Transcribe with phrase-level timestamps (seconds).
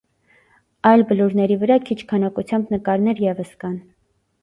[0.91, 3.81] Այլ բլուրների վրա քիչ քանակությամբ նկարներ ևս կան։